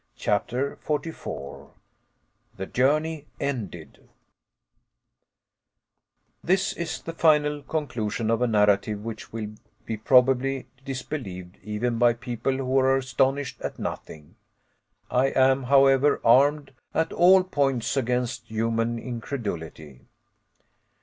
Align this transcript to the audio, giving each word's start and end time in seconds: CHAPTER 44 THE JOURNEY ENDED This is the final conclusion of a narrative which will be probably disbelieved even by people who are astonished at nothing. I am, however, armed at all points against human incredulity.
CHAPTER 0.15 0.77
44 0.77 1.73
THE 2.57 2.65
JOURNEY 2.65 3.27
ENDED 3.39 4.09
This 6.43 6.73
is 6.73 7.03
the 7.03 7.13
final 7.13 7.61
conclusion 7.61 8.31
of 8.31 8.41
a 8.41 8.47
narrative 8.47 9.03
which 9.05 9.31
will 9.31 9.51
be 9.85 9.97
probably 9.97 10.65
disbelieved 10.83 11.59
even 11.61 11.99
by 11.99 12.13
people 12.13 12.57
who 12.57 12.79
are 12.79 12.97
astonished 12.97 13.61
at 13.61 13.77
nothing. 13.77 14.33
I 15.11 15.27
am, 15.27 15.65
however, 15.65 16.19
armed 16.25 16.73
at 16.95 17.13
all 17.13 17.43
points 17.43 17.95
against 17.95 18.47
human 18.47 18.97
incredulity. 18.97 20.01